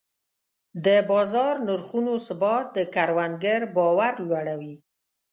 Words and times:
د 0.85 0.87
بازار 1.09 1.55
نرخونو 1.67 2.13
ثبات 2.27 2.65
د 2.75 2.77
کروندګر 2.95 3.61
باور 3.75 4.13
لوړوي. 4.27 4.75